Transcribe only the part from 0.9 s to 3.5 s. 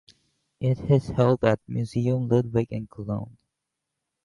held at the Museum Ludwig in Cologne.